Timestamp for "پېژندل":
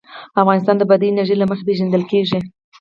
1.67-2.03